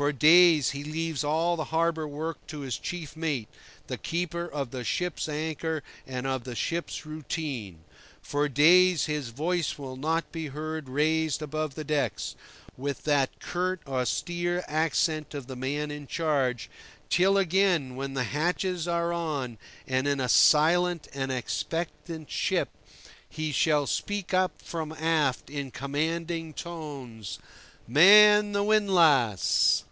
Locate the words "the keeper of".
3.86-4.70